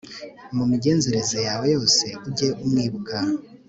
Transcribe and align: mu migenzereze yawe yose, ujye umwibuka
mu 0.55 0.63
migenzereze 0.71 1.37
yawe 1.47 1.65
yose, 1.75 2.05
ujye 2.27 2.47
umwibuka 2.63 3.15